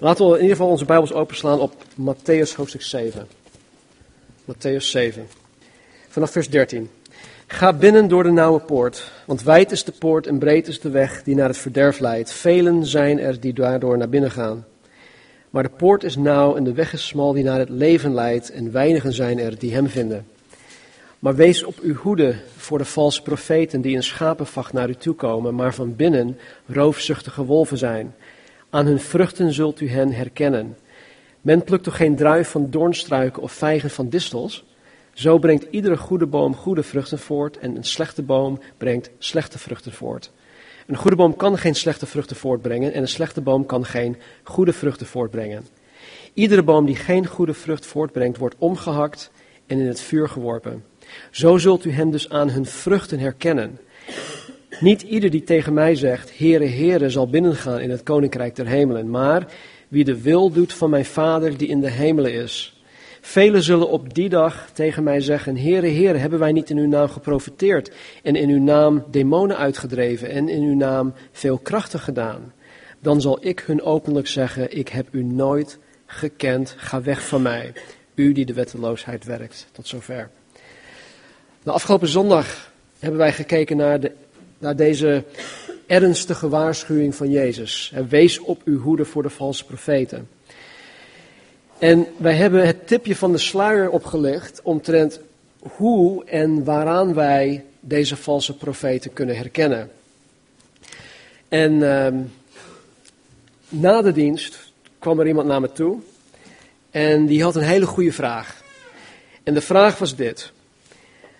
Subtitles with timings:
[0.00, 3.26] Laten we in ieder geval onze Bijbels openslaan op Matthäus hoofdstuk 7.
[4.44, 5.26] Matthäus 7.
[6.08, 6.90] Vanaf vers 13.
[7.46, 10.90] Ga binnen door de nauwe poort, want wijd is de poort en breed is de
[10.90, 12.32] weg die naar het verderf leidt.
[12.32, 14.66] Velen zijn er die daardoor naar binnen gaan.
[15.50, 18.50] Maar de poort is nauw en de weg is smal die naar het leven leidt
[18.50, 20.26] en weinigen zijn er die hem vinden.
[21.18, 25.14] Maar wees op uw hoede voor de valse profeten die in schapenvacht naar u toe
[25.14, 28.14] komen, maar van binnen roofzuchtige wolven zijn.
[28.70, 30.76] Aan hun vruchten zult u hen herkennen.
[31.40, 34.64] Men plukt toch geen druif van doornstruiken of vijgen van distels?
[35.12, 39.92] Zo brengt iedere goede boom goede vruchten voort en een slechte boom brengt slechte vruchten
[39.92, 40.30] voort.
[40.86, 44.72] Een goede boom kan geen slechte vruchten voortbrengen en een slechte boom kan geen goede
[44.72, 45.66] vruchten voortbrengen.
[46.34, 49.30] Iedere boom die geen goede vrucht voortbrengt wordt omgehakt
[49.66, 50.84] en in het vuur geworpen.
[51.30, 53.78] Zo zult u hen dus aan hun vruchten herkennen.
[54.80, 59.10] Niet ieder die tegen mij zegt, Heere, Heere, zal binnengaan in het koninkrijk der hemelen,
[59.10, 59.46] maar
[59.88, 62.82] wie de wil doet van mijn Vader die in de hemelen is.
[63.20, 66.88] Velen zullen op die dag tegen mij zeggen, Heere, Heere, hebben wij niet in uw
[66.88, 67.90] naam geprofiteerd
[68.22, 72.52] en in uw naam demonen uitgedreven en in uw naam veel krachten gedaan?
[73.00, 77.72] Dan zal ik hun openlijk zeggen, ik heb u nooit gekend, ga weg van mij,
[78.14, 79.66] u die de wetteloosheid werkt.
[79.72, 80.30] Tot zover.
[81.62, 84.12] De afgelopen zondag hebben wij gekeken naar, de,
[84.58, 85.24] naar deze
[85.86, 87.92] ernstige waarschuwing van Jezus.
[88.08, 90.28] Wees op uw hoede voor de valse profeten.
[91.78, 95.20] En wij hebben het tipje van de sluier opgelegd omtrent
[95.60, 99.90] hoe en waaraan wij deze valse profeten kunnen herkennen.
[101.48, 102.06] En uh,
[103.68, 105.98] na de dienst kwam er iemand naar me toe
[106.90, 108.62] en die had een hele goede vraag.
[109.42, 110.52] En de vraag was dit.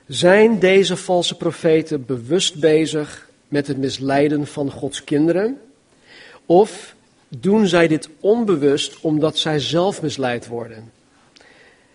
[0.09, 5.61] Zijn deze valse profeten bewust bezig met het misleiden van Gods kinderen?
[6.47, 6.95] Of
[7.29, 10.93] doen zij dit onbewust omdat zij zelf misleid worden?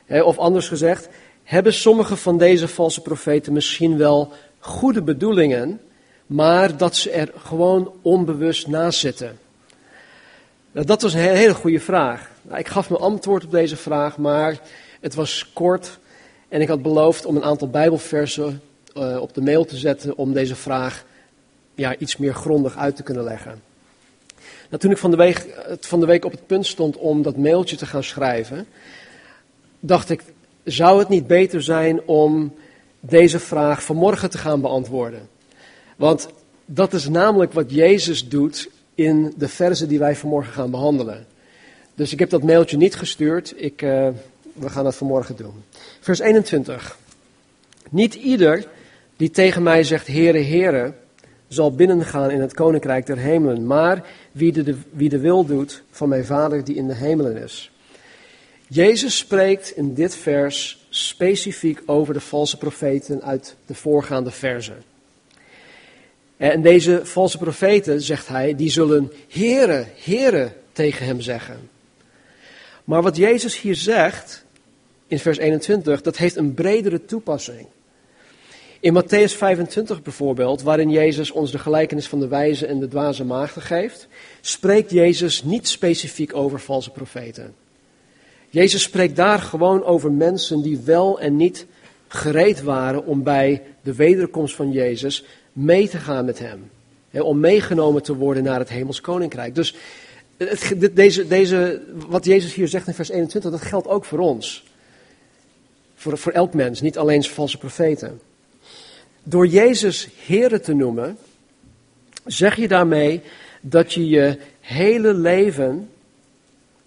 [0.07, 1.09] Of anders gezegd,
[1.43, 5.81] hebben sommige van deze valse profeten misschien wel goede bedoelingen,
[6.25, 9.39] maar dat ze er gewoon onbewust naast zitten?
[10.71, 12.29] Nou, dat was een hele goede vraag.
[12.41, 14.59] Nou, ik gaf mijn antwoord op deze vraag, maar
[14.99, 15.99] het was kort
[16.53, 18.61] en ik had beloofd om een aantal Bijbelversen
[18.97, 21.05] uh, op de mail te zetten om deze vraag
[21.75, 23.61] ja, iets meer grondig uit te kunnen leggen.
[24.69, 25.47] Nou, toen ik van de, week,
[25.79, 28.67] van de week op het punt stond om dat mailtje te gaan schrijven,
[29.79, 30.23] dacht ik,
[30.63, 32.53] zou het niet beter zijn om
[32.99, 35.29] deze vraag vanmorgen te gaan beantwoorden?
[35.95, 36.27] Want
[36.65, 41.25] dat is namelijk wat Jezus doet in de versen die wij vanmorgen gaan behandelen.
[41.95, 43.53] Dus ik heb dat mailtje niet gestuurd.
[43.55, 44.07] Ik, uh,
[44.53, 45.63] we gaan dat vanmorgen doen.
[45.99, 46.97] Vers 21.
[47.89, 48.67] Niet ieder
[49.17, 50.93] die tegen mij zegt, Heere, Heere,
[51.47, 56.09] zal binnengaan in het koninkrijk der hemelen, maar wie de, wie de wil doet van
[56.09, 57.71] mijn Vader die in de hemelen is.
[58.67, 64.83] Jezus spreekt in dit vers specifiek over de valse profeten uit de voorgaande versen.
[66.37, 71.69] En deze valse profeten, zegt hij, die zullen Heere, Heere tegen hem zeggen.
[72.83, 74.42] Maar wat Jezus hier zegt,
[75.13, 77.67] in vers 21, dat heeft een bredere toepassing.
[78.79, 83.23] In Matthäus 25 bijvoorbeeld, waarin Jezus ons de gelijkenis van de wijze en de dwaze
[83.23, 84.07] maagden geeft,
[84.41, 87.53] spreekt Jezus niet specifiek over valse profeten.
[88.49, 91.65] Jezus spreekt daar gewoon over mensen die wel en niet
[92.07, 96.69] gereed waren om bij de wederkomst van Jezus mee te gaan met hem.
[97.11, 99.55] om meegenomen te worden naar het hemels koninkrijk.
[99.55, 99.75] Dus
[100.93, 104.63] deze, deze, wat Jezus hier zegt in vers 21, dat geldt ook voor ons.
[106.03, 108.21] Voor, voor elk mens, niet alleen valse profeten.
[109.23, 111.17] Door Jezus Heere te noemen,
[112.25, 113.21] zeg je daarmee
[113.61, 115.89] dat je je hele leven,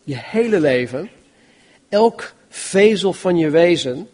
[0.04, 1.10] je hele leven,
[1.88, 4.08] elk vezel van je wezen,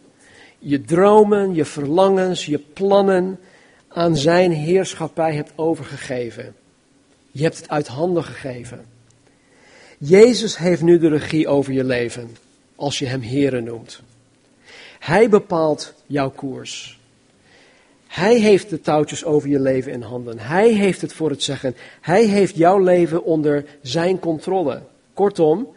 [0.58, 3.38] je dromen, je verlangens, je plannen
[3.88, 6.54] aan zijn heerschappij hebt overgegeven.
[7.30, 8.84] Je hebt het uit handen gegeven.
[9.98, 12.36] Jezus heeft nu de regie over je leven,
[12.76, 14.02] als je hem Heere noemt.
[15.02, 17.00] Hij bepaalt jouw koers.
[18.06, 20.38] Hij heeft de touwtjes over je leven in handen.
[20.38, 21.76] Hij heeft het voor het zeggen.
[22.00, 24.82] Hij heeft jouw leven onder zijn controle.
[25.14, 25.68] Kortom,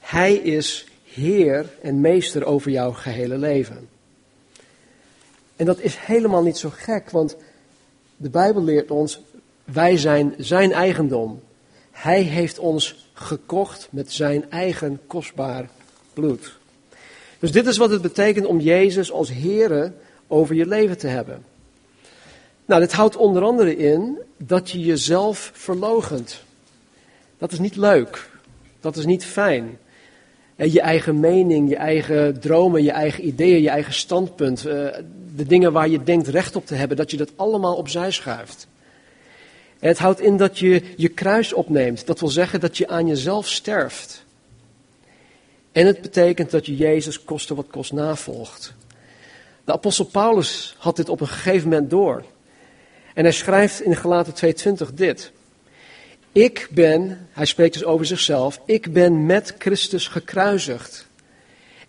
[0.00, 3.88] hij is Heer en Meester over jouw gehele leven.
[5.56, 7.36] En dat is helemaal niet zo gek, want
[8.16, 9.20] de Bijbel leert ons,
[9.64, 11.40] wij zijn zijn eigendom.
[11.90, 15.68] Hij heeft ons gekocht met zijn eigen kostbaar
[16.12, 16.60] bloed.
[17.42, 19.92] Dus dit is wat het betekent om Jezus als Heere
[20.26, 21.44] over je leven te hebben.
[22.64, 26.42] Nou, dit houdt onder andere in dat je jezelf verlogent.
[27.38, 28.30] Dat is niet leuk.
[28.80, 29.78] Dat is niet fijn.
[30.56, 34.86] Je eigen mening, je eigen dromen, je eigen ideeën, je eigen standpunt, eh,
[35.36, 38.66] de dingen waar je denkt recht op te hebben, dat je dat allemaal opzij schuift.
[39.78, 42.06] Het houdt in dat je je kruis opneemt.
[42.06, 44.21] Dat wil zeggen dat je aan jezelf sterft.
[45.72, 48.74] En het betekent dat je Jezus koste wat kost navolgt.
[49.64, 52.24] De apostel Paulus had dit op een gegeven moment door.
[53.14, 54.54] En hij schrijft in Galaten
[54.88, 55.32] 2:20 dit.
[56.32, 61.06] Ik ben, hij spreekt dus over zichzelf, ik ben met Christus gekruisigd.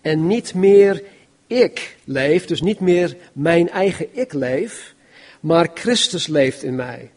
[0.01, 1.03] En niet meer
[1.47, 4.95] ik leef, dus niet meer mijn eigen ik leef,
[5.39, 7.11] maar Christus leeft in mij.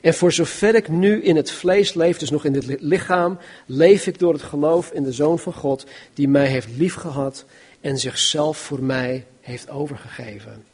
[0.00, 4.06] En voor zover ik nu in het vlees leef, dus nog in dit lichaam, leef
[4.06, 7.44] ik door het geloof in de Zoon van God, die mij heeft liefgehad
[7.80, 10.64] en zichzelf voor mij heeft overgegeven.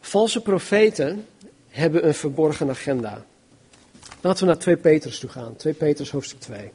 [0.00, 1.26] Valse profeten
[1.68, 3.24] hebben een verborgen agenda.
[4.20, 5.56] Laten we naar 2 Petrus toe gaan.
[5.56, 6.70] 2 Petrus hoofdstuk 2.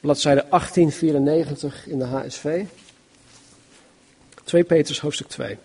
[0.00, 2.64] Bladzijde 1894 in de HSV.
[4.44, 5.58] 2 Petrus hoofdstuk 2.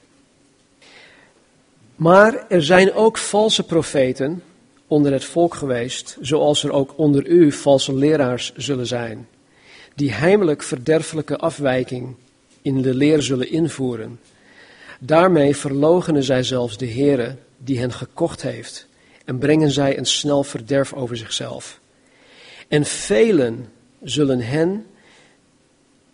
[1.98, 4.44] Maar er zijn ook valse profeten
[4.88, 9.28] onder het volk geweest, zoals er ook onder u valse leraars zullen zijn,
[9.96, 12.16] die heimelijk verderfelijke afwijking
[12.62, 14.20] in de leer zullen invoeren.
[15.00, 18.88] Daarmee verlogenen zij zelfs de Heere die hen gekocht heeft
[19.26, 21.80] en brengen zij een snel verderf over zichzelf.
[22.68, 23.70] En velen
[24.04, 24.86] zullen hen,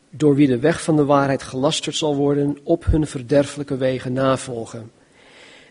[0.09, 4.91] door wie de weg van de waarheid gelasterd zal worden, op hun verderfelijke wegen navolgen.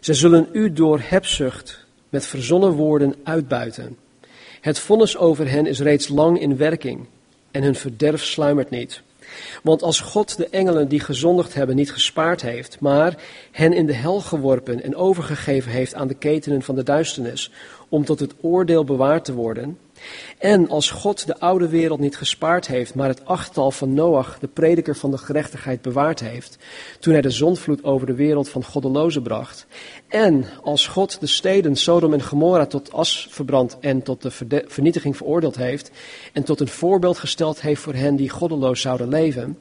[0.03, 3.97] Zij zullen u door hebzucht met verzonnen woorden uitbuiten.
[4.61, 7.07] Het vonnis over hen is reeds lang in werking
[7.51, 9.03] en hun verderf sluimert niet.
[9.63, 13.95] Want als God de engelen die gezondigd hebben niet gespaard heeft, maar hen in de
[13.95, 17.51] hel geworpen en overgegeven heeft aan de ketenen van de duisternis,
[17.89, 19.79] om tot het oordeel bewaard te worden,
[20.39, 24.49] en als God de oude wereld niet gespaard heeft, maar het achttal van Noach, de
[24.49, 26.59] prediker van de gerechtigheid, bewaard heeft,
[27.01, 29.67] toen hij de zondvloed over de wereld van goddelozen bracht,
[30.09, 35.17] en als God de steden Sodom en Gomorra tot as verbrand en tot de vernietiging
[35.17, 35.91] veroordeeld heeft,
[36.33, 39.59] en tot een voorbeeld gesteld heeft voor hen die goddeloos zouden leven,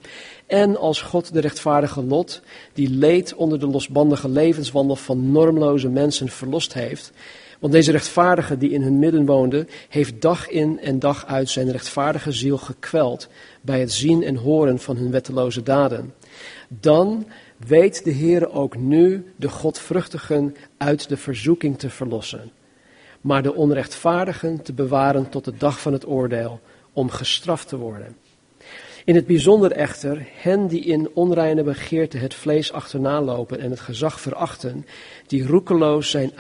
[0.48, 2.42] en als God de rechtvaardige Lot,
[2.74, 7.12] die leed onder de losbandige levenswandel van normloze mensen, verlost heeft,
[7.62, 11.72] want deze rechtvaardige die in hun midden woonde, heeft dag in en dag uit zijn
[11.72, 13.30] rechtvaardige ziel gekweld
[13.62, 16.14] bij het zien en horen van hun wetteloze daden.
[16.68, 17.26] Dan
[17.68, 22.52] weet de Heer ook nu de godvruchtigen uit de verzoeking te verlossen,
[23.22, 26.60] maar de onrechtvaardigen te bewaren tot de dag van het oordeel,
[26.94, 28.16] om gestraft te worden.
[29.06, 33.80] In het bijzonder echter hen die in onreine begeerte het vlees achterna lopen en het
[33.80, 34.86] gezag verachten,
[35.28, 36.32] die roekeloos zijn,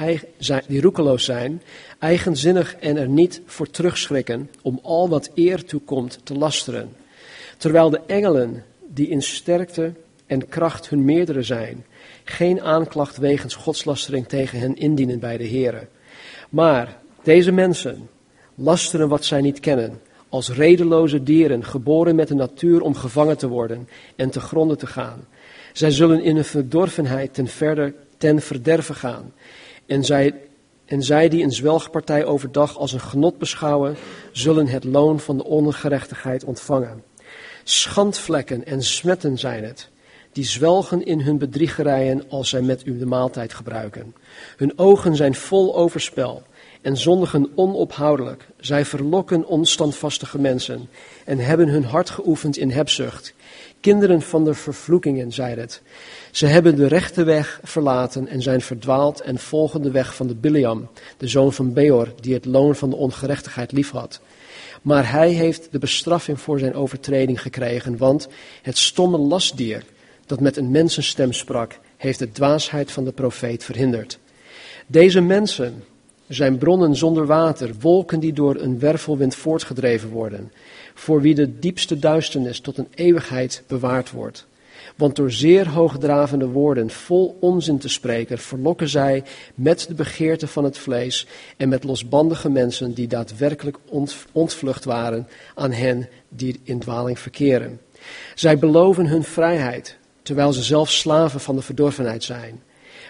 [0.67, 1.61] die roekeloos zijn,
[1.99, 6.95] eigenzinnig en er niet voor terugschrikken om al wat eer toekomt te lasteren.
[7.57, 9.93] Terwijl de engelen, die in sterkte
[10.25, 11.85] en kracht hun meerdere zijn,
[12.23, 15.87] geen aanklacht wegens godslastering tegen hen indienen bij de Here.
[16.49, 18.09] Maar deze mensen
[18.55, 23.47] lasteren wat zij niet kennen als redeloze dieren, geboren met de natuur om gevangen te
[23.47, 25.25] worden en te gronden te gaan.
[25.73, 29.33] Zij zullen in hun verdorvenheid ten, verder, ten verderven gaan.
[29.85, 30.33] En zij,
[30.85, 33.95] en zij die een zwelgpartij overdag als een genot beschouwen,
[34.31, 37.03] zullen het loon van de ongerechtigheid ontvangen.
[37.63, 39.89] Schandvlekken en smetten zijn het,
[40.31, 44.15] die zwelgen in hun bedriegerijen als zij met u de maaltijd gebruiken.
[44.57, 46.43] Hun ogen zijn vol overspel
[46.81, 48.47] en zondigen onophoudelijk.
[48.59, 50.89] Zij verlokken onstandvastige mensen
[51.25, 53.33] en hebben hun hart geoefend in hebzucht.
[53.79, 55.81] Kinderen van de vervloekingen, zei het.
[56.31, 60.35] Ze hebben de rechte weg verlaten en zijn verdwaald en volgen de weg van de
[60.35, 64.21] Biliam, de zoon van Beor, die het loon van de ongerechtigheid liefhad.
[64.81, 68.27] Maar hij heeft de bestraffing voor zijn overtreding gekregen, want
[68.61, 69.83] het stomme lastdier
[70.25, 74.19] dat met een mensenstem sprak, heeft de dwaasheid van de profeet verhinderd.
[74.87, 75.83] Deze mensen,
[76.33, 80.51] zijn bronnen zonder water, wolken die door een wervelwind voortgedreven worden,
[80.93, 84.47] voor wie de diepste duisternis tot een eeuwigheid bewaard wordt.
[84.95, 89.23] Want door zeer hoogdravende woorden, vol onzin te spreken, verlokken zij
[89.55, 93.77] met de begeerte van het vlees en met losbandige mensen die daadwerkelijk
[94.31, 97.79] ontvlucht waren aan hen die in dwaling verkeren.
[98.35, 102.61] Zij beloven hun vrijheid, terwijl ze zelf slaven van de verdorvenheid zijn.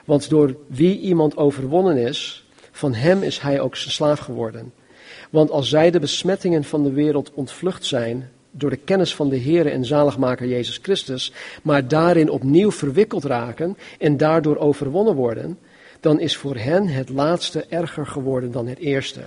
[0.05, 2.40] Want door wie iemand overwonnen is,
[2.81, 4.73] van hem is hij ook zijn slaaf geworden.
[5.29, 9.39] Want als zij de besmettingen van de wereld ontvlucht zijn door de kennis van de
[9.39, 11.33] Heere en zaligmaker Jezus Christus,
[11.63, 15.57] maar daarin opnieuw verwikkeld raken en daardoor overwonnen worden,
[15.99, 19.21] dan is voor hen het laatste erger geworden dan het eerste.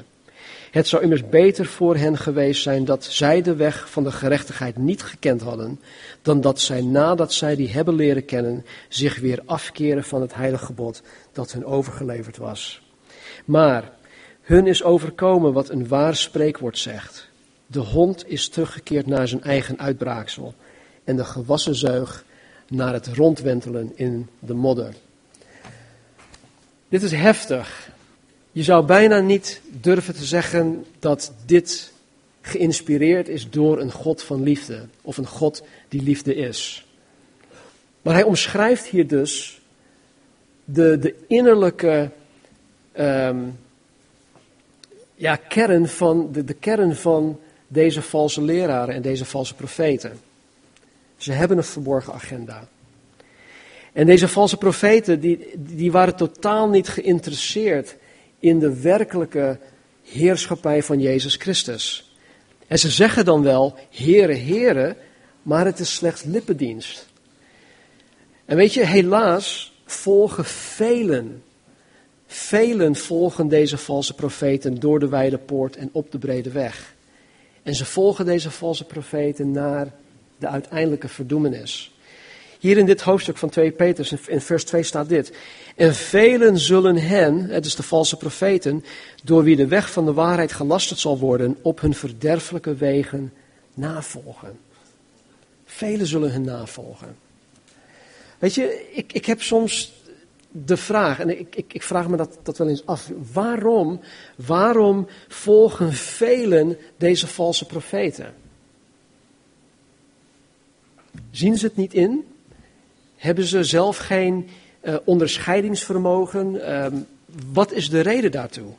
[0.71, 4.77] Het zou immers beter voor hen geweest zijn dat zij de weg van de gerechtigheid
[4.77, 5.81] niet gekend hadden,
[6.23, 10.65] dan dat zij nadat zij die hebben leren kennen, zich weer afkeren van het heilige
[10.65, 12.84] gebod dat hun overgeleverd was.
[13.45, 13.93] Maar
[14.41, 17.29] hun is overkomen wat een waar spreekwoord zegt.
[17.67, 20.55] De hond is teruggekeerd naar zijn eigen uitbraaksel
[21.05, 22.25] en de gewassen zeug
[22.69, 24.95] naar het rondwentelen in de modder.
[26.89, 27.91] Dit is heftig.
[28.53, 31.93] Je zou bijna niet durven te zeggen dat dit
[32.41, 36.87] geïnspireerd is door een God van liefde of een God die liefde is.
[38.03, 39.61] Maar hij omschrijft hier dus
[40.65, 42.11] de, de innerlijke
[42.95, 43.39] ehm,
[45.15, 50.21] ja, kern van, de, de kern van deze valse leraren en deze valse profeten.
[51.17, 52.69] Ze hebben een verborgen agenda.
[53.93, 57.97] En deze valse profeten, die, die waren totaal niet geïnteresseerd
[58.39, 59.59] in de werkelijke
[60.03, 62.15] heerschappij van Jezus Christus.
[62.67, 64.97] En ze zeggen dan wel, heren, heren,
[65.43, 67.07] maar het is slechts lippendienst.
[68.45, 71.43] En weet je, helaas volgen velen,
[72.35, 76.95] velen volgen deze valse profeten door de wijde poort en op de brede weg.
[77.63, 79.93] En ze volgen deze valse profeten naar
[80.39, 81.95] de uiteindelijke verdoemenis.
[82.59, 85.33] Hier in dit hoofdstuk van 2 Petrus, in vers 2 staat dit.
[85.77, 88.85] En velen zullen hen, het is de valse profeten,
[89.25, 93.33] door wie de weg van de waarheid gelasterd zal worden, op hun verderfelijke wegen
[93.75, 94.59] navolgen.
[95.65, 97.17] Velen zullen hen navolgen.
[98.39, 99.93] Weet je, ik, ik heb soms
[100.57, 104.01] de vraag, en ik, ik, ik vraag me dat, dat wel eens af, waarom,
[104.37, 108.35] waarom volgen velen deze valse profeten?
[111.31, 112.25] Zien ze het niet in?
[113.17, 114.49] Hebben ze zelf geen
[114.83, 116.55] uh, onderscheidingsvermogen?
[116.55, 116.87] Uh,
[117.53, 118.73] wat is de reden daartoe?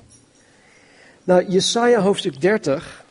[1.24, 3.05] Nou, Jesaja hoofdstuk 30,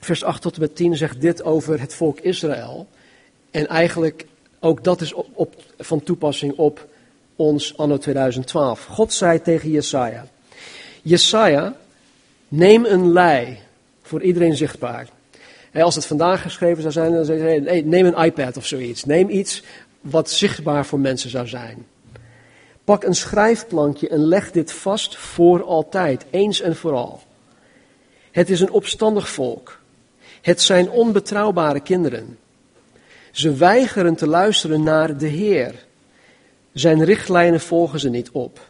[0.00, 2.88] vers 8 tot en met 10 zegt dit over het volk Israël.
[3.50, 4.26] En eigenlijk
[4.60, 6.88] ook dat is op, van toepassing op
[7.40, 8.84] ons anno 2012.
[8.84, 10.26] God zei tegen Jesaja,
[11.02, 11.76] Jesaja,
[12.48, 13.58] neem een lei,
[14.02, 15.08] voor iedereen zichtbaar.
[15.74, 19.04] als het vandaag geschreven zou zijn, dan zou zeggen, neem een iPad of zoiets.
[19.04, 19.62] Neem iets
[20.00, 21.86] wat zichtbaar voor mensen zou zijn.
[22.84, 27.20] Pak een schrijfplankje en leg dit vast voor altijd, eens en vooral.
[28.30, 29.80] Het is een opstandig volk.
[30.40, 32.38] Het zijn onbetrouwbare kinderen.
[33.30, 35.88] Ze weigeren te luisteren naar de Heer.
[36.72, 38.68] Zijn richtlijnen volgen ze niet op.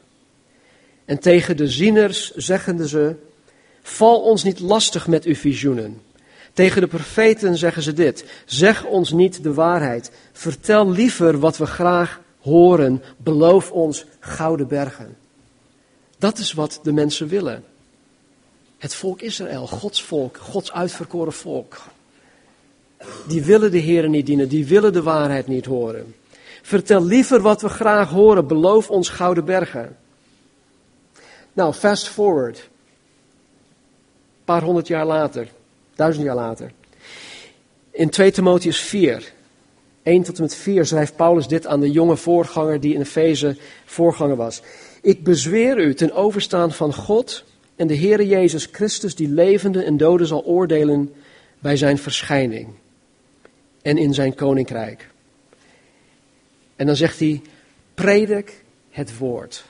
[1.04, 3.14] En tegen de zieners zeggen ze:
[3.82, 6.00] Val ons niet lastig met uw visioenen.
[6.52, 10.10] Tegen de profeten zeggen ze dit: Zeg ons niet de waarheid.
[10.32, 13.02] Vertel liever wat we graag horen.
[13.16, 15.16] Beloof ons gouden bergen.
[16.18, 17.64] Dat is wat de mensen willen.
[18.78, 21.82] Het volk Israël, Gods volk, Gods uitverkoren volk.
[23.28, 26.14] Die willen de Heer niet dienen, die willen de waarheid niet horen.
[26.62, 28.46] Vertel liever wat we graag horen.
[28.46, 29.96] Beloof ons gouden bergen.
[31.52, 32.58] Nou, fast forward.
[32.58, 35.48] Een paar honderd jaar later
[36.00, 36.72] duizend jaar later.
[37.90, 39.32] In 2 Timotheus 4,
[40.02, 43.56] 1 tot en met 4 schrijft Paulus dit aan de jonge voorganger die in Efeze
[43.84, 44.62] voorganger was.
[45.02, 47.44] Ik bezweer u ten overstaan van God
[47.76, 51.12] en de Heere Jezus Christus die levenden en doden zal oordelen
[51.58, 52.68] bij zijn verschijning
[53.82, 55.08] en in zijn koninkrijk.
[56.80, 57.42] En dan zegt hij,
[57.94, 59.64] predik het woord.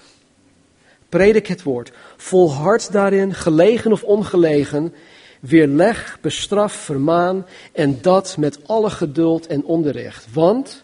[1.09, 1.93] Predik het woord.
[2.17, 4.95] Volhard daarin, gelegen of ongelegen,
[5.41, 10.33] Weerleg, bestraf, vermaan en dat met alle geduld en onderricht.
[10.33, 10.83] Want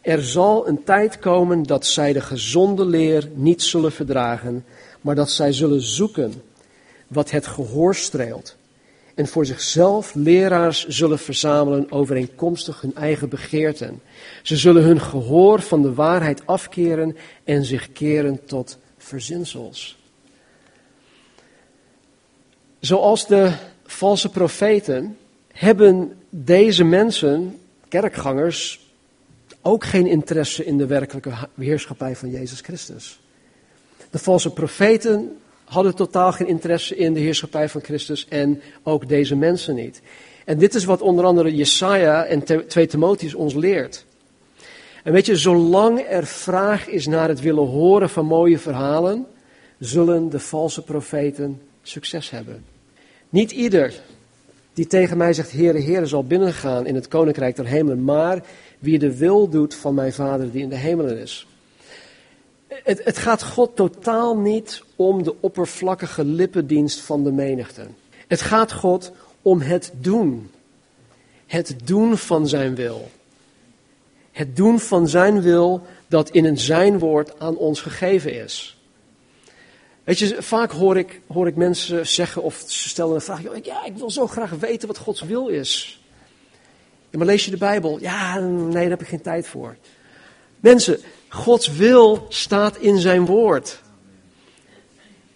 [0.00, 4.64] er zal een tijd komen dat zij de gezonde leer niet zullen verdragen,
[5.00, 6.42] maar dat zij zullen zoeken
[7.06, 8.56] wat het gehoor streelt.
[9.20, 14.02] En voor zichzelf leraars zullen verzamelen overeenkomstig hun eigen begeerten.
[14.42, 19.98] Ze zullen hun gehoor van de waarheid afkeren en zich keren tot verzinsels.
[22.78, 23.52] Zoals de
[23.86, 25.16] valse profeten
[25.52, 27.58] hebben deze mensen,
[27.88, 28.90] kerkgangers,
[29.62, 33.20] ook geen interesse in de werkelijke heerschappij van Jezus Christus.
[34.10, 35.36] De valse profeten
[35.70, 40.02] hadden totaal geen interesse in de heerschappij van Christus en ook deze mensen niet.
[40.44, 44.04] En dit is wat onder andere Jesaja en 2 Timotheus ons leert.
[45.04, 49.26] En weet je, zolang er vraag is naar het willen horen van mooie verhalen,
[49.78, 52.64] zullen de valse profeten succes hebben.
[53.28, 53.94] Niet ieder
[54.72, 58.42] die tegen mij zegt, Heere, Heere, zal binnengaan in het koninkrijk der hemelen, maar
[58.78, 61.46] wie de wil doet van mijn Vader die in de hemelen is.
[62.70, 67.86] Het, het gaat God totaal niet om de oppervlakkige lippendienst van de menigte.
[68.26, 69.12] Het gaat God
[69.42, 70.50] om het doen.
[71.46, 73.10] Het doen van zijn wil.
[74.32, 78.78] Het doen van zijn wil dat in een zijn woord aan ons gegeven is.
[80.04, 83.42] Weet je, vaak hoor ik, hoor ik mensen zeggen of ze stellen een vraag.
[83.62, 86.00] Ja, ik wil zo graag weten wat Gods wil is.
[87.10, 88.00] Ja, maar lees je de Bijbel?
[88.00, 89.76] Ja, nee, daar heb ik geen tijd voor.
[90.60, 91.00] Mensen,
[91.32, 93.80] Gods wil staat in zijn woord.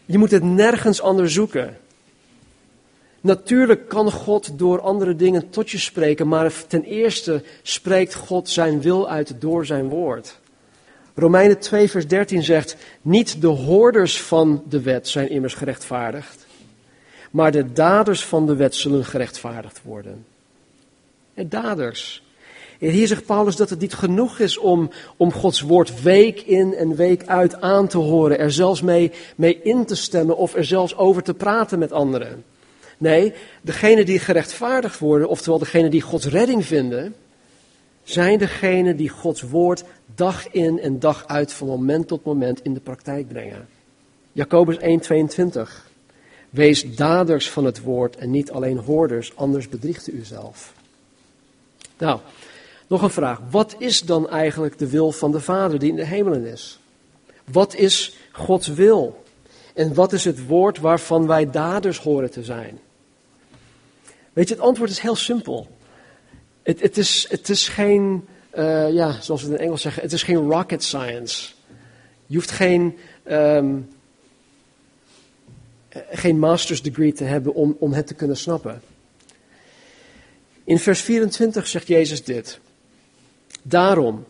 [0.04, 1.76] Je moet het nergens anders zoeken.
[3.20, 8.80] Natuurlijk kan God door andere dingen tot je spreken, maar ten eerste spreekt God zijn
[8.80, 10.38] wil uit door zijn woord.
[11.14, 16.46] Romeinen 2, vers 13 zegt: Niet de hoorders van de wet zijn immers gerechtvaardigd,
[17.30, 20.26] maar de daders van de wet zullen gerechtvaardigd worden.
[21.34, 22.23] De daders.
[22.90, 26.96] Hier zegt Paulus dat het niet genoeg is om, om Gods woord week in en
[26.96, 30.96] week uit aan te horen, er zelfs mee, mee in te stemmen of er zelfs
[30.96, 32.44] over te praten met anderen.
[32.98, 37.14] Nee, degenen die gerechtvaardigd worden, oftewel degenen die Gods redding vinden,
[38.02, 42.74] zijn degenen die Gods woord dag in en dag uit van moment tot moment in
[42.74, 43.68] de praktijk brengen.
[44.32, 45.92] Jacobus 1:22.
[46.50, 50.72] Wees daders van het woord en niet alleen hoorders, anders bedriegt u uzelf.
[51.98, 52.20] Nou,
[52.86, 53.40] nog een vraag.
[53.50, 56.78] Wat is dan eigenlijk de wil van de Vader die in de hemelen is?
[57.44, 59.22] Wat is Gods wil?
[59.74, 62.78] En wat is het woord waarvan wij daders horen te zijn?
[64.32, 65.68] Weet je, het antwoord is heel simpel.
[66.62, 70.12] Het, het, is, het is geen, uh, ja, zoals we het in Engels zeggen, het
[70.12, 71.52] is geen rocket science.
[72.26, 72.98] Je hoeft geen,
[73.30, 73.88] um,
[76.10, 78.82] geen master's degree te hebben om, om het te kunnen snappen.
[80.64, 82.60] In vers 24 zegt Jezus dit.
[83.66, 84.24] Daarom,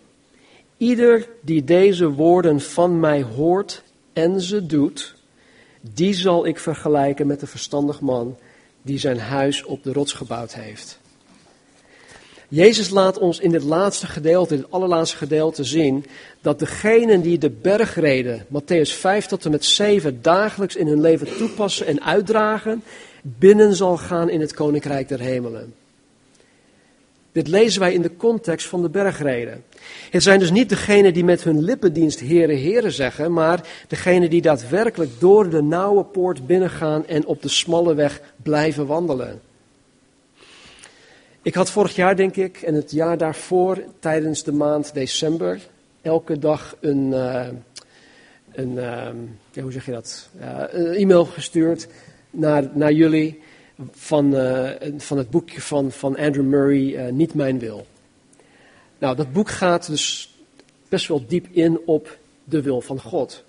[0.77, 5.15] ieder die deze woorden van mij hoort en ze doet,
[5.81, 8.37] die zal ik vergelijken met de verstandig man
[8.83, 10.99] die zijn huis op de rots gebouwd heeft.
[12.49, 16.05] Jezus laat ons in dit laatste gedeelte, in het allerlaatste gedeelte zien
[16.41, 21.37] dat degenen die de bergreden, Matthäus 5 tot en met 7, dagelijks in hun leven
[21.37, 22.83] toepassen en uitdragen,
[23.23, 25.75] binnen zal gaan in het koninkrijk der hemelen.
[27.35, 29.65] Dit lezen wij in de context van de bergreden.
[30.11, 34.43] Het zijn dus niet degenen die met hun lippendienst heren, heren zeggen, maar degenen die
[34.43, 39.41] daadwerkelijk door de nauwe poort binnengaan en op de smalle weg blijven wandelen.
[41.43, 45.61] Ik had vorig jaar, denk ik, en het jaar daarvoor, tijdens de maand december,
[46.03, 47.47] elke dag een, uh,
[48.53, 48.75] een
[49.53, 50.29] ja, hoe zeg je dat,
[50.71, 51.87] een e-mail gestuurd
[52.31, 53.43] naar, naar jullie
[53.91, 57.87] van, uh, van het boekje van, van Andrew Murray, uh, Niet Mijn Wil.
[58.99, 60.35] Nou, dat boek gaat dus
[60.89, 63.45] best wel diep in op de wil van God.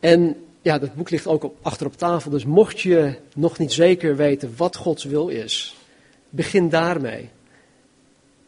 [0.00, 4.16] En ja, dat boek ligt ook achter op tafel, dus mocht je nog niet zeker
[4.16, 5.76] weten wat Gods wil is,
[6.30, 7.28] begin daarmee.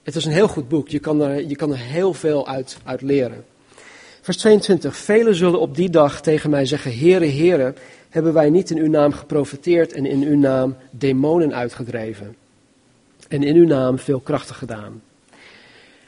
[0.02, 2.78] Het is een heel goed boek, je kan er, je kan er heel veel uit,
[2.84, 3.44] uit leren.
[4.20, 4.96] Vers 22.
[4.96, 7.74] Velen zullen op die dag tegen mij zeggen: Heere, Heere,
[8.16, 12.36] hebben wij niet in uw naam geprofiteerd en in uw naam demonen uitgedreven?
[13.28, 15.02] En in uw naam veel krachten gedaan.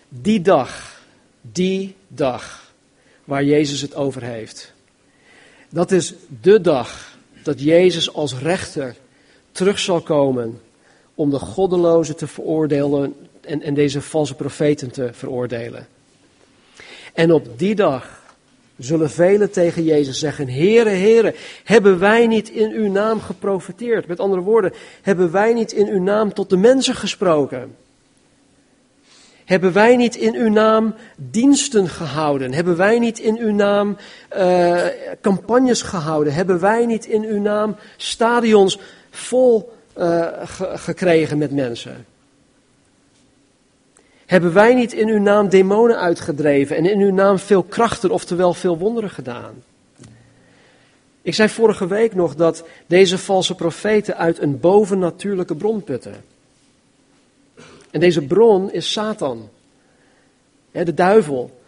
[0.09, 1.01] Die dag,
[1.41, 2.73] die dag
[3.25, 4.73] waar Jezus het over heeft.
[5.71, 8.97] Dat is de dag dat Jezus als rechter
[9.53, 10.61] terug zal komen
[11.15, 15.89] om de goddelozen te veroordelen en, en deze valse profeten te veroordelen.
[17.13, 18.18] En op die dag
[18.79, 24.07] zullen velen tegen Jezus zeggen, Heere, Heere, hebben wij niet in uw naam geprofiteerd?
[24.07, 27.77] Met andere woorden, hebben wij niet in uw naam tot de mensen gesproken?
[29.45, 32.53] Hebben wij niet in uw naam diensten gehouden?
[32.53, 33.97] Hebben wij niet in uw naam
[34.37, 34.85] uh,
[35.21, 36.33] campagnes gehouden?
[36.33, 38.79] Hebben wij niet in uw naam stadions
[39.11, 40.27] vol uh,
[40.75, 42.07] gekregen met mensen?
[44.29, 48.55] Hebben wij niet in uw naam demonen uitgedreven en in uw naam veel krachten, oftewel
[48.55, 49.63] veel wonderen gedaan?
[51.23, 56.25] Ik zei vorige week nog dat deze valse profeten uit een bovennatuurlijke bron putten.
[57.91, 59.49] En deze bron is Satan,
[60.71, 61.61] de duivel.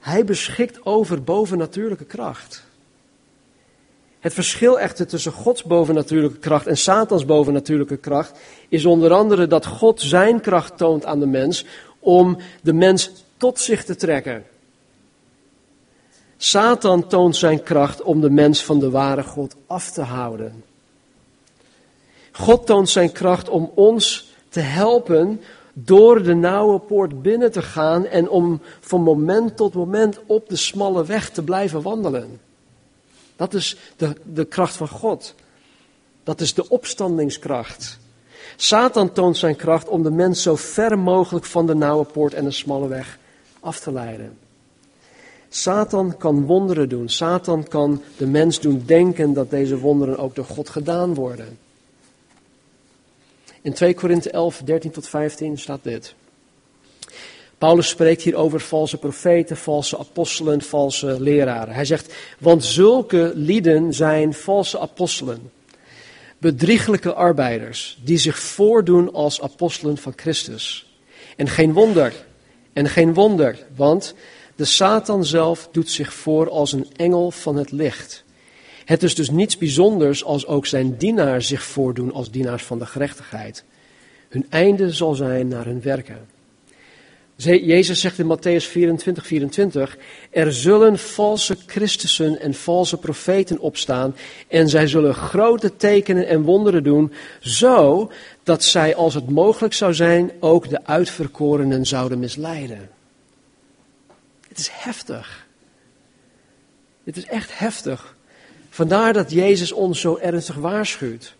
[0.00, 2.65] Hij beschikt over bovennatuurlijke kracht.
[4.20, 9.66] Het verschil echter tussen Gods bovennatuurlijke kracht en Satans bovennatuurlijke kracht is onder andere dat
[9.66, 11.64] God zijn kracht toont aan de mens
[11.98, 14.44] om de mens tot zich te trekken.
[16.36, 20.64] Satan toont zijn kracht om de mens van de ware God af te houden.
[22.32, 25.40] God toont zijn kracht om ons te helpen
[25.72, 30.56] door de nauwe poort binnen te gaan en om van moment tot moment op de
[30.56, 32.40] smalle weg te blijven wandelen.
[33.36, 35.34] Dat is de, de kracht van God.
[36.24, 37.98] Dat is de opstandingskracht.
[38.56, 42.44] Satan toont zijn kracht om de mens zo ver mogelijk van de nauwe poort en
[42.44, 43.18] de smalle weg
[43.60, 44.38] af te leiden.
[45.48, 47.08] Satan kan wonderen doen.
[47.08, 51.58] Satan kan de mens doen denken dat deze wonderen ook door God gedaan worden.
[53.62, 56.14] In 2 Korinthe 11, 13 tot 15 staat dit.
[57.58, 61.74] Paulus spreekt hier over valse profeten, valse apostelen, valse leraren.
[61.74, 65.50] Hij zegt, want zulke lieden zijn valse apostelen,
[66.38, 70.94] bedrieglijke arbeiders, die zich voordoen als apostelen van Christus.
[71.36, 72.12] En geen wonder,
[72.72, 74.14] en geen wonder, want
[74.56, 78.24] de Satan zelf doet zich voor als een engel van het licht.
[78.84, 82.86] Het is dus niets bijzonders als ook zijn dienaars zich voordoen als dienaars van de
[82.86, 83.64] gerechtigheid.
[84.28, 86.35] Hun einde zal zijn naar hun werken.
[87.36, 89.96] Jezus zegt in Matthäus 24, 24,
[90.30, 94.16] er zullen valse Christussen en valse profeten opstaan
[94.48, 98.10] en zij zullen grote tekenen en wonderen doen, zo
[98.42, 102.90] dat zij, als het mogelijk zou zijn, ook de uitverkorenen zouden misleiden.
[104.48, 105.46] Het is heftig.
[107.04, 108.16] Het is echt heftig.
[108.70, 111.35] Vandaar dat Jezus ons zo ernstig waarschuwt.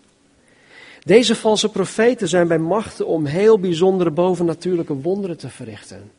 [1.07, 6.11] Deze valse profeten zijn bij machten om heel bijzondere bovennatuurlijke wonderen te verrichten.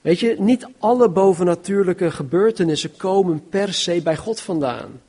[0.00, 5.00] Weet je, niet alle bovennatuurlijke gebeurtenissen komen per se bij God vandaan.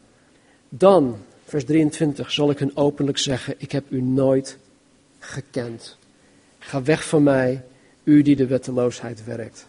[0.69, 4.57] Dan, vers 23, zal ik hun openlijk zeggen: Ik heb u nooit
[5.19, 5.97] gekend.
[6.59, 7.63] Ga weg van mij,
[8.03, 9.67] u die de wetteloosheid werkt.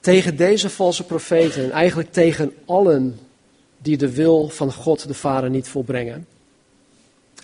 [0.00, 3.18] Tegen deze valse profeten en eigenlijk tegen allen
[3.78, 6.26] die de wil van God de Vader niet volbrengen.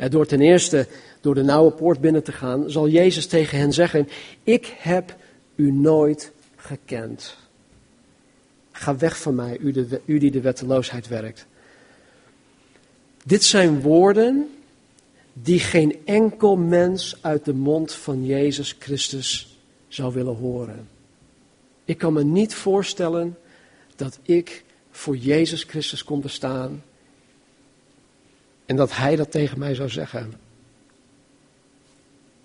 [0.06, 0.86] Door ten eerste
[1.20, 4.08] door de nauwe poort binnen te gaan, zal Jezus tegen hen zeggen:
[4.42, 5.16] Ik heb
[5.54, 7.36] u nooit gekend.
[8.70, 11.46] Ga weg van mij, u, u die de wetteloosheid werkt.
[13.24, 14.48] Dit zijn woorden
[15.32, 19.58] die geen enkel mens uit de mond van Jezus Christus
[19.88, 20.88] zou willen horen.
[21.84, 23.38] Ik kan me niet voorstellen
[23.96, 26.82] dat ik voor Jezus Christus kon bestaan
[28.68, 30.32] en dat Hij dat tegen mij zou zeggen.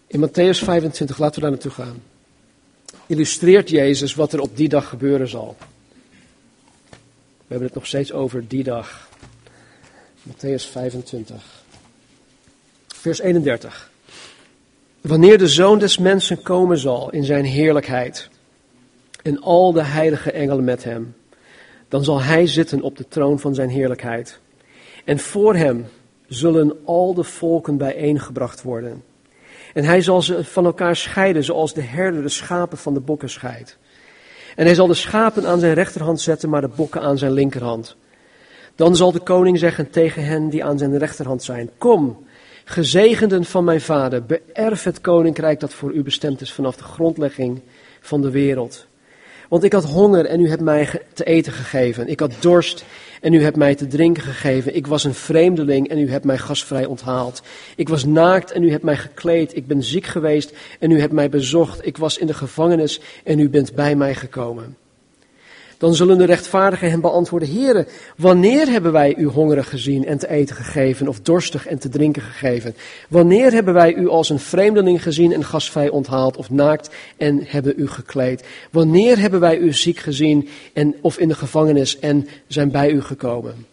[0.07, 2.01] In Matthäus 25, laten we daar naartoe gaan,
[3.05, 5.55] illustreert Jezus wat er op die dag gebeuren zal.
[7.37, 9.09] We hebben het nog steeds over die dag.
[10.29, 11.63] Matthäus 25,
[12.87, 13.91] vers 31.
[15.01, 18.29] Wanneer de Zoon des Mensen komen zal in zijn heerlijkheid
[19.23, 21.15] en al de heilige engelen met hem.
[21.87, 24.39] Dan zal hij zitten op de troon van zijn heerlijkheid.
[25.03, 25.85] En voor hem
[26.33, 29.03] zullen al de volken bijeengebracht worden.
[29.73, 33.29] En hij zal ze van elkaar scheiden, zoals de herder de schapen van de bokken
[33.29, 33.77] scheidt.
[34.55, 37.95] En hij zal de schapen aan zijn rechterhand zetten, maar de bokken aan zijn linkerhand.
[38.75, 42.25] Dan zal de koning zeggen tegen hen die aan zijn rechterhand zijn: Kom,
[42.63, 47.61] gezegenden van mijn vader, beërf het koninkrijk dat voor u bestemd is vanaf de grondlegging
[47.99, 48.87] van de wereld.
[49.53, 52.07] Want ik had honger en u hebt mij te eten gegeven.
[52.07, 52.85] Ik had dorst
[53.21, 54.75] en u hebt mij te drinken gegeven.
[54.75, 57.41] Ik was een vreemdeling en u hebt mij gasvrij onthaald.
[57.75, 59.55] Ik was naakt en u hebt mij gekleed.
[59.55, 61.85] Ik ben ziek geweest en u hebt mij bezocht.
[61.85, 64.77] Ik was in de gevangenis en u bent bij mij gekomen.
[65.83, 70.29] Dan zullen de rechtvaardigen hem beantwoorden, Heere, wanneer hebben wij u hongerig gezien en te
[70.29, 72.75] eten gegeven, of dorstig en te drinken gegeven?
[73.09, 77.73] Wanneer hebben wij u als een vreemdeling gezien en gasvrij onthaald, of naakt en hebben
[77.77, 78.43] u gekleed?
[78.71, 83.01] Wanneer hebben wij u ziek gezien en, of in de gevangenis en zijn bij u
[83.01, 83.65] gekomen?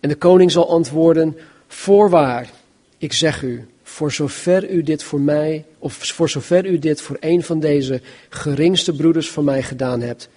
[0.00, 1.36] En de koning zal antwoorden,
[1.68, 2.50] voorwaar,
[2.98, 7.16] ik zeg u, voor zover u dit voor mij, of voor zover u dit voor
[7.20, 10.28] een van deze geringste broeders van mij gedaan hebt,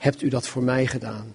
[0.00, 1.34] hebt u dat voor mij gedaan?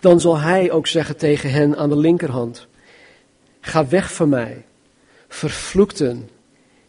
[0.00, 2.66] Dan zal hij ook zeggen tegen hen aan de linkerhand,
[3.60, 4.64] ga weg van mij,
[5.28, 6.28] vervloekten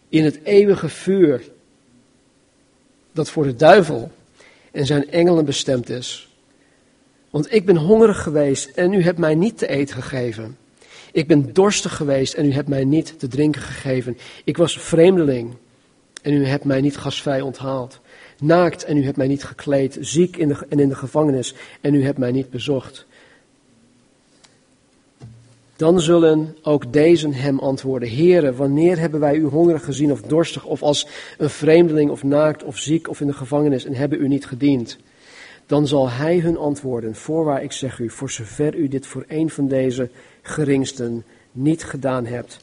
[0.10, 1.42] in het eeuwige vuur
[3.12, 4.12] dat voor de duivel
[4.72, 6.30] en zijn engelen bestemd is.
[7.30, 10.58] Want ik ben hongerig geweest en u hebt mij niet te eten gegeven.
[11.12, 14.18] Ik ben dorstig geweest en u hebt mij niet te drinken gegeven.
[14.44, 15.56] Ik was vreemdeling
[16.22, 18.00] en u hebt mij niet gasvrij onthaald
[18.40, 21.94] naakt en u hebt mij niet gekleed, ziek in de, en in de gevangenis en
[21.94, 23.06] u hebt mij niet bezocht.
[25.76, 30.66] Dan zullen ook deze hem antwoorden, Heere, wanneer hebben wij u hongerig gezien of dorstig
[30.66, 34.28] of als een vreemdeling of naakt of ziek of in de gevangenis en hebben u
[34.28, 34.98] niet gediend?
[35.66, 39.50] Dan zal hij hun antwoorden, voorwaar ik zeg u, voor zover u dit voor een
[39.50, 40.10] van deze
[40.42, 42.60] geringsten niet gedaan hebt,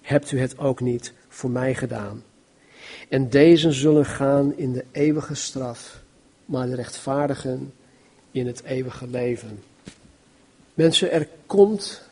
[0.00, 2.22] hebt u het ook niet voor mij gedaan.
[3.12, 6.02] En deze zullen gaan in de eeuwige straf,
[6.44, 7.72] maar de rechtvaardigen
[8.30, 9.62] in het eeuwige leven.
[10.74, 12.02] Mensen, er komt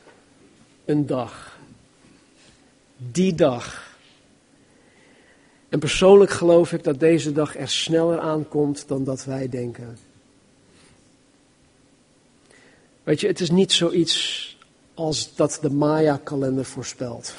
[0.85, 1.59] een dag.
[2.97, 3.97] Die dag.
[5.69, 9.99] En persoonlijk geloof ik dat deze dag er sneller aankomt dan dat wij denken.
[13.03, 14.59] Weet je, het is niet zoiets
[14.95, 17.35] als dat de Maya-kalender voorspelt.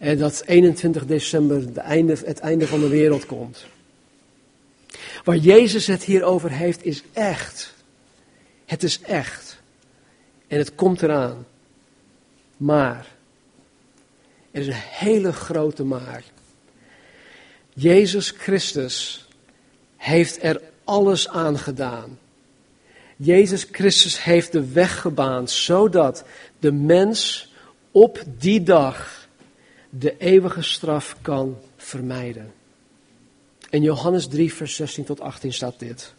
[0.00, 1.62] En dat 21 december
[2.26, 3.66] het einde van de wereld komt.
[5.24, 7.74] Waar Jezus het hier over heeft is echt.
[8.66, 9.60] Het is echt.
[10.46, 11.46] En het komt eraan.
[12.56, 13.06] Maar.
[14.50, 16.22] Er is een hele grote maar.
[17.74, 19.28] Jezus Christus
[19.96, 22.18] heeft er alles aan gedaan.
[23.16, 26.24] Jezus Christus heeft de weg gebaand zodat
[26.58, 27.52] de mens
[27.90, 29.19] op die dag
[29.90, 32.52] de eeuwige straf kan vermijden.
[33.70, 36.14] In Johannes 3, vers 16 tot 18 staat dit.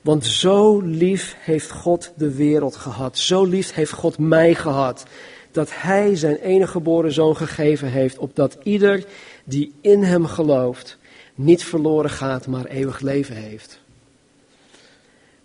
[0.00, 5.04] Want zo lief heeft God de wereld gehad, zo lief heeft God mij gehad,
[5.50, 9.04] dat Hij zijn enige geboren zoon gegeven heeft, opdat ieder
[9.44, 10.98] die in Hem gelooft
[11.34, 13.79] niet verloren gaat, maar eeuwig leven heeft.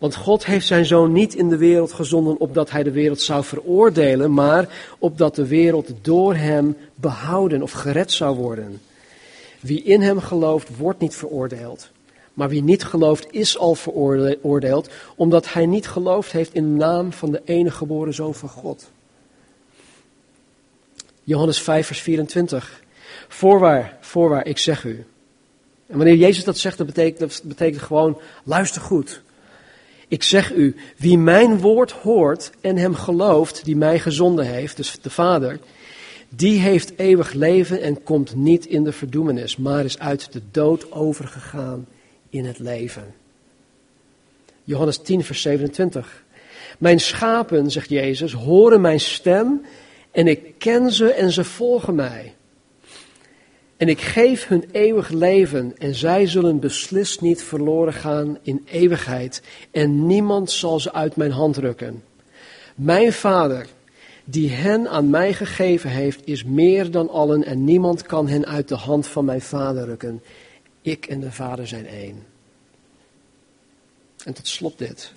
[0.05, 3.43] Want God heeft zijn zoon niet in de wereld gezonden opdat hij de wereld zou
[3.43, 8.81] veroordelen, maar opdat de wereld door hem behouden of gered zou worden.
[9.59, 11.89] Wie in hem gelooft, wordt niet veroordeeld.
[12.33, 17.13] Maar wie niet gelooft, is al veroordeeld, omdat hij niet geloofd heeft in de naam
[17.13, 18.89] van de enige geboren zoon van God.
[21.23, 22.83] Johannes 5, vers 24.
[23.27, 25.05] Voorwaar, voorwaar, ik zeg u.
[25.87, 29.23] En wanneer Jezus dat zegt, dat betekent, dat betekent gewoon, luister goed.
[30.07, 34.97] Ik zeg u, wie mijn woord hoort en hem gelooft, die mij gezonden heeft, dus
[35.01, 35.59] de Vader,
[36.29, 40.91] die heeft eeuwig leven en komt niet in de verdoemenis, maar is uit de dood
[40.91, 41.87] overgegaan
[42.29, 43.13] in het leven.
[44.63, 46.23] Johannes 10, vers 27.
[46.77, 49.61] Mijn schapen, zegt Jezus, horen mijn stem
[50.11, 52.34] en ik ken ze en ze volgen mij.
[53.77, 59.41] En ik geef hun eeuwig leven en zij zullen beslist niet verloren gaan in eeuwigheid
[59.71, 62.03] en niemand zal ze uit mijn hand rukken.
[62.75, 63.67] Mijn Vader,
[64.25, 68.67] die hen aan mij gegeven heeft, is meer dan allen en niemand kan hen uit
[68.67, 70.23] de hand van mijn Vader rukken.
[70.81, 72.23] Ik en de Vader zijn één.
[74.23, 75.11] En tot slot dit.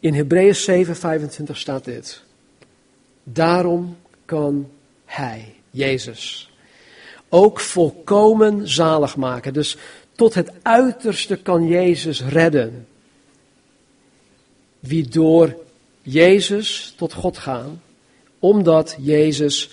[0.00, 0.86] In Hebreeën
[1.46, 2.22] 7:25 staat dit.
[3.22, 4.70] Daarom kan
[5.04, 6.50] Hij, Jezus,
[7.28, 9.52] ook volkomen zalig maken.
[9.52, 9.76] Dus
[10.14, 12.86] tot het uiterste kan Jezus redden.
[14.80, 15.56] Wie door
[16.02, 17.82] Jezus tot God gaan,
[18.38, 19.70] omdat Jezus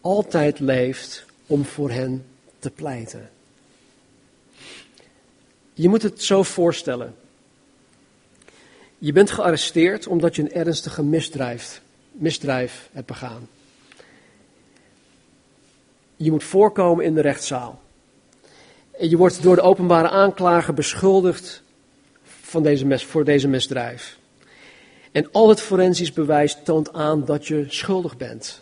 [0.00, 2.24] altijd leeft om voor hen
[2.58, 3.30] te pleiten.
[5.74, 7.14] Je moet het zo voorstellen.
[8.98, 11.82] Je bent gearresteerd omdat je een ernstige misdrijf,
[12.12, 13.48] misdrijf hebt begaan.
[16.22, 17.80] Je moet voorkomen in de rechtszaal.
[18.90, 21.62] En je wordt door de openbare aanklager beschuldigd
[22.22, 24.18] van deze mes, voor deze misdrijf.
[25.12, 28.60] En al het forensisch bewijs toont aan dat je schuldig bent.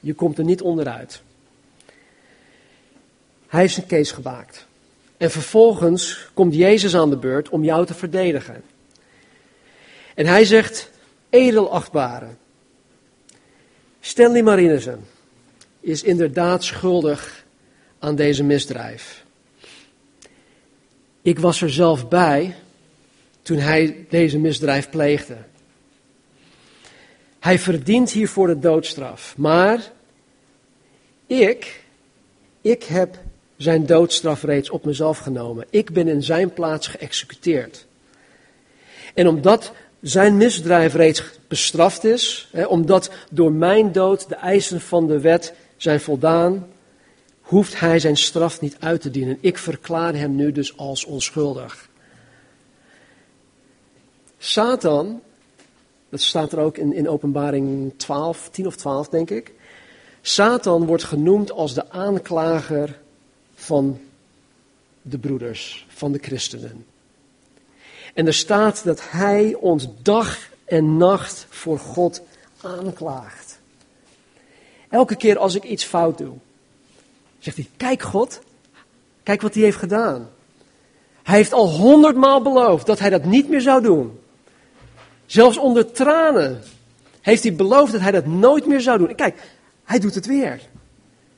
[0.00, 1.22] Je komt er niet onderuit.
[3.46, 4.66] Hij heeft zijn case gemaakt.
[5.16, 8.62] En vervolgens komt Jezus aan de beurt om jou te verdedigen.
[10.14, 10.90] En hij zegt,
[11.30, 12.28] edelachtbare,
[14.00, 15.04] Stanley Marinissen,
[15.86, 17.44] is inderdaad schuldig
[17.98, 19.24] aan deze misdrijf.
[21.22, 22.54] Ik was er zelf bij
[23.42, 25.36] toen hij deze misdrijf pleegde.
[27.38, 29.92] Hij verdient hiervoor de doodstraf, maar
[31.26, 31.84] ik,
[32.60, 33.18] ik heb
[33.56, 35.66] zijn doodstraf reeds op mezelf genomen.
[35.70, 37.86] Ik ben in zijn plaats geëxecuteerd.
[39.14, 45.06] En omdat zijn misdrijf reeds bestraft is, hè, omdat door mijn dood de eisen van
[45.06, 46.66] de wet zijn voldaan,
[47.40, 49.38] hoeft hij zijn straf niet uit te dienen.
[49.40, 51.88] Ik verklaar hem nu dus als onschuldig.
[54.38, 55.20] Satan,
[56.08, 59.54] dat staat er ook in, in openbaring 12, 10 of 12 denk ik.
[60.20, 62.98] Satan wordt genoemd als de aanklager
[63.54, 64.00] van
[65.02, 66.86] de broeders, van de christenen.
[68.14, 72.22] En er staat dat hij ons dag en nacht voor God
[72.60, 73.55] aanklaagt.
[74.88, 76.34] Elke keer als ik iets fout doe,
[77.38, 78.40] zegt hij: Kijk, God,
[79.22, 80.28] kijk wat hij heeft gedaan.
[81.22, 84.18] Hij heeft al honderdmaal beloofd dat hij dat niet meer zou doen.
[85.26, 86.62] Zelfs onder tranen
[87.20, 89.14] heeft hij beloofd dat hij dat nooit meer zou doen.
[89.14, 89.42] Kijk,
[89.84, 90.60] hij doet het weer.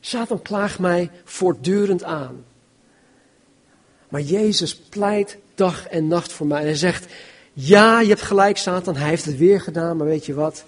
[0.01, 2.45] Satan klaagt mij voortdurend aan.
[4.09, 6.61] Maar Jezus pleit dag en nacht voor mij.
[6.61, 7.13] En hij zegt,
[7.53, 10.65] ja, je hebt gelijk Satan, hij heeft het weer gedaan, maar weet je wat?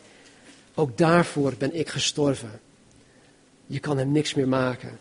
[0.75, 2.61] Ook daarvoor ben ik gestorven.
[3.71, 4.99] Je kan hem niks meer maken.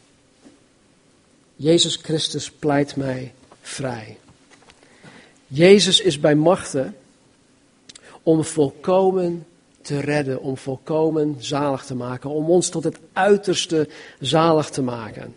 [1.56, 4.18] Jezus Christus pleit mij vrij.
[5.48, 6.96] Jezus is bij machten
[8.24, 9.46] om volkomen
[9.82, 15.36] te redden, om volkomen zalig te maken, om ons tot het uiterste zalig te maken,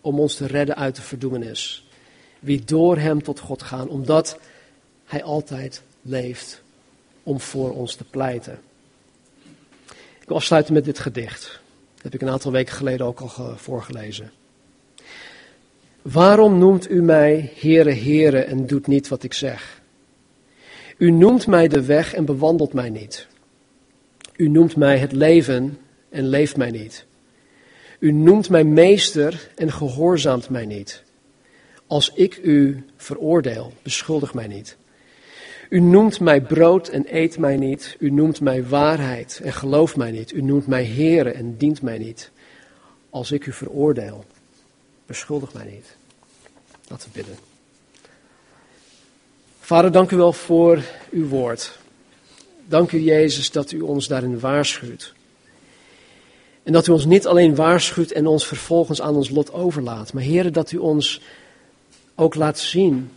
[0.00, 1.86] om ons te redden uit de verdoemenis.
[2.38, 4.38] Wie door Hem tot God gaan, omdat
[5.04, 6.62] Hij altijd leeft
[7.22, 8.60] om voor ons te pleiten.
[10.20, 11.60] Ik wil afsluiten met dit gedicht.
[12.02, 14.32] Dat heb ik een aantal weken geleden ook al voorgelezen.
[16.02, 19.80] Waarom noemt u mij Heere, Heere en doet niet wat ik zeg?
[20.96, 23.26] U noemt mij de weg en bewandelt mij niet.
[24.36, 27.06] U noemt mij het leven en leeft mij niet.
[27.98, 31.02] U noemt mij meester en gehoorzaamt mij niet.
[31.86, 34.76] Als ik u veroordeel, beschuldig mij niet.
[35.70, 37.96] U noemt mij brood en eet mij niet.
[37.98, 40.32] U noemt mij waarheid en gelooft mij niet.
[40.32, 42.30] U noemt mij Heere en dient mij niet.
[43.10, 44.24] Als ik u veroordeel,
[45.06, 45.96] beschuldig mij niet.
[46.88, 47.36] Laten we bidden.
[49.60, 51.78] Vader, dank u wel voor uw woord.
[52.66, 55.14] Dank u, Jezus, dat u ons daarin waarschuwt.
[56.62, 60.22] En dat u ons niet alleen waarschuwt en ons vervolgens aan ons lot overlaat, maar
[60.22, 61.20] Heer, dat u ons
[62.14, 63.10] ook laat zien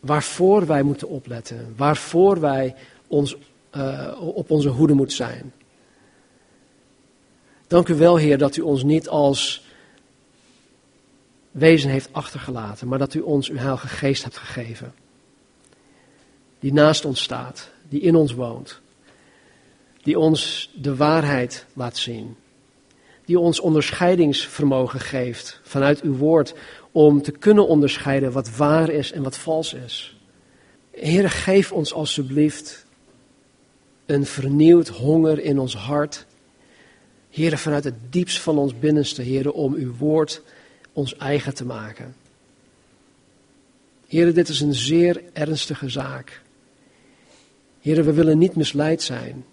[0.00, 2.74] waarvoor wij moeten opletten, waarvoor wij
[3.06, 3.36] ons,
[3.76, 5.52] uh, op onze hoede moeten zijn.
[7.66, 9.64] Dank u wel, Heer, dat u ons niet als
[11.50, 14.94] wezen heeft achtergelaten, maar dat u ons uw heilige geest hebt gegeven.
[16.58, 18.80] Die naast ons staat, die in ons woont.
[20.02, 22.36] Die ons de waarheid laat zien.
[23.30, 26.54] Die ons onderscheidingsvermogen geeft vanuit uw woord
[26.92, 30.16] om te kunnen onderscheiden wat waar is en wat vals is.
[30.90, 32.86] Heer, geef ons alstublieft
[34.06, 36.26] een vernieuwd honger in ons hart.
[37.28, 40.42] Heer, vanuit het diepst van ons binnenste, Heer, om uw woord
[40.92, 42.14] ons eigen te maken.
[44.06, 46.42] Heer, dit is een zeer ernstige zaak.
[47.80, 49.44] Heer, we willen niet misleid zijn.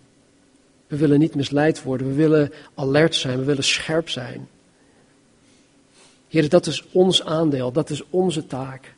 [0.87, 2.07] We willen niet misleid worden.
[2.07, 3.39] We willen alert zijn.
[3.39, 4.47] We willen scherp zijn.
[6.27, 7.71] Heer, dat is ons aandeel.
[7.71, 8.93] Dat is onze taak.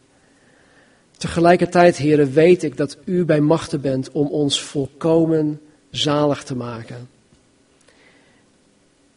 [1.17, 7.09] Tegelijkertijd, Heer, weet ik dat U bij machten bent om ons volkomen zalig te maken.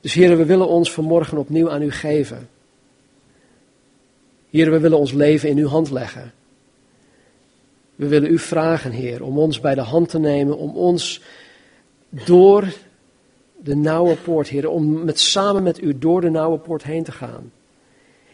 [0.01, 2.49] Dus Heer, we willen ons vanmorgen opnieuw aan U geven.
[4.51, 6.33] Heer, we willen ons leven in uw hand leggen.
[7.95, 11.23] We willen u vragen, Heer, om ons bij de hand te nemen, om ons
[12.13, 12.73] door
[13.63, 17.13] de nauwe poort, Heer, om met, samen met u door de nauwe poort heen te
[17.13, 17.53] gaan.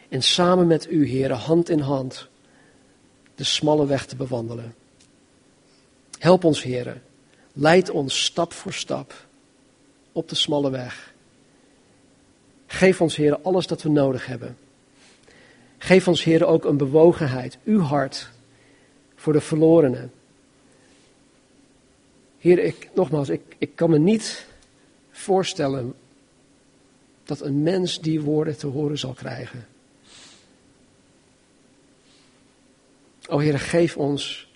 [0.09, 2.29] En samen met u, Heer, hand in hand,
[3.35, 4.75] de smalle weg te bewandelen.
[6.19, 7.01] Help ons, Heer.
[7.53, 9.15] Leid ons stap voor stap
[10.13, 11.15] op de smalle weg.
[12.67, 14.57] Geef ons, Heer, alles dat we nodig hebben.
[15.79, 18.31] Geef ons, Heer, ook een bewogenheid, uw hart,
[19.17, 20.13] voor de verlorenen.
[22.39, 24.47] Heer, ik, nogmaals, ik, ik kan me niet
[25.11, 25.95] voorstellen
[27.25, 29.67] dat een mens die woorden te horen zal krijgen.
[33.29, 34.49] O Heer, geef ons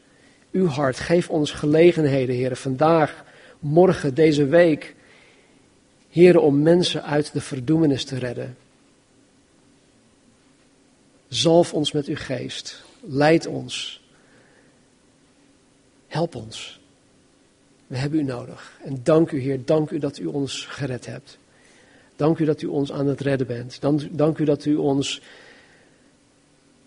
[0.51, 3.25] uw hart, geef ons gelegenheden, Heer, vandaag,
[3.59, 4.95] morgen, deze week,
[6.11, 8.57] Heer, om mensen uit de verdoemenis te redden.
[11.29, 12.83] Zalf ons met uw geest.
[13.01, 14.03] Leid ons.
[16.07, 16.81] Help ons.
[17.93, 18.79] We hebben u nodig.
[18.85, 21.39] En dank u, Heer, dank u dat u ons gered hebt.
[22.17, 23.81] Dank u dat u ons aan het redden bent.
[23.81, 25.23] Dank, dank u dat u ons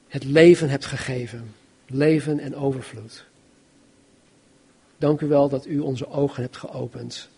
[0.07, 1.53] het leven hebt gegeven.
[1.87, 3.25] Leven en overvloed.
[4.97, 7.29] Dank u wel dat u onze ogen hebt geopend.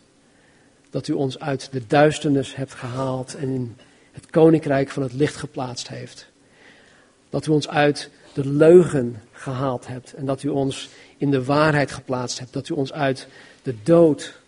[0.89, 3.75] Dat u ons uit de duisternis hebt gehaald en in
[4.11, 6.27] het koninkrijk van het licht geplaatst heeft.
[7.29, 11.91] Dat u ons uit de leugen gehaald hebt en dat u ons in de waarheid
[11.91, 12.53] geplaatst hebt.
[12.53, 13.27] Dat u ons uit
[13.61, 14.39] de dood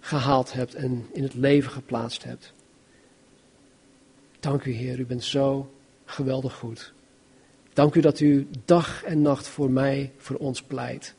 [0.00, 2.52] gehaald hebt en in het leven geplaatst hebt.
[4.40, 5.72] Dank u Heer, u bent zo
[6.04, 6.92] geweldig goed.
[7.72, 11.14] Dank u dat u dag en nacht voor mij, voor ons pleit.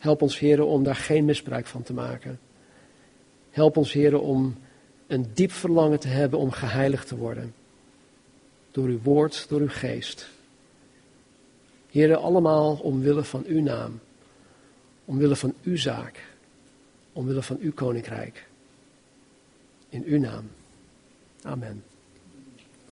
[0.00, 2.40] Help ons Heer om daar geen misbruik van te maken.
[3.50, 4.56] Help ons Heer om
[5.06, 7.54] een diep verlangen te hebben om geheiligd te worden.
[8.70, 10.28] Door uw woord, door uw geest.
[11.96, 14.00] Heren, allemaal omwille van uw naam.
[15.04, 16.24] Omwille van uw zaak.
[17.12, 18.46] Omwille van uw koninkrijk.
[19.88, 20.50] In uw naam.
[21.42, 21.84] Amen.